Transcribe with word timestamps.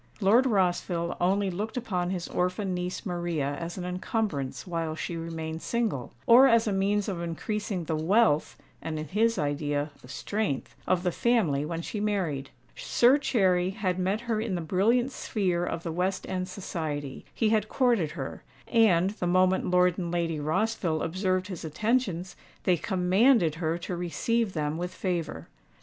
Lord 0.19 0.47
Rossville 0.47 1.15
only 1.21 1.51
looked 1.51 1.77
upon 1.77 2.09
his 2.09 2.27
orphan 2.27 2.73
niece 2.73 3.05
Maria 3.05 3.55
as 3.59 3.77
an 3.77 3.85
encumbrance 3.85 4.65
while 4.65 4.95
she 4.95 5.15
remained 5.15 5.61
single, 5.61 6.11
or 6.25 6.47
as 6.47 6.65
a 6.65 6.73
means 6.73 7.07
of 7.07 7.21
increasing 7.21 7.83
the 7.83 7.95
wealth 7.95 8.57
(and 8.81 8.97
in 8.97 9.09
his 9.09 9.37
idea, 9.37 9.91
the 10.01 10.07
strength) 10.07 10.75
of 10.87 11.03
the 11.03 11.11
family 11.11 11.63
when 11.65 11.83
she 11.83 11.99
married. 11.99 12.49
Sir 12.75 13.19
Cherry 13.19 13.69
had 13.69 13.99
met 13.99 14.21
her 14.21 14.41
in 14.41 14.55
the 14.55 14.59
brilliant 14.61 15.11
sphere 15.11 15.63
of 15.63 15.83
the 15.83 15.91
West 15.91 16.27
End 16.27 16.47
society: 16.49 17.23
he 17.31 17.49
had 17.49 17.69
courted 17.69 18.13
her; 18.13 18.41
and, 18.67 19.11
the 19.11 19.27
moment 19.27 19.69
Lord 19.69 19.99
and 19.99 20.09
Lady 20.11 20.39
Rossville 20.39 21.03
observed 21.03 21.45
his 21.45 21.63
attentions, 21.63 22.35
they 22.63 22.75
commanded 22.75 23.53
her 23.61 23.77
to 23.77 23.95
receive 23.95 24.53
them 24.53 24.79
with 24.79 24.95
favour. 24.95 25.47